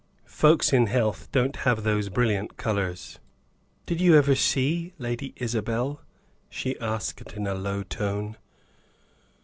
[0.25, 3.19] Folks in health don't have those brilliant colors."
[3.85, 6.01] "Did you ever see Lady Isabel?"
[6.49, 8.35] she asked, in a low tone.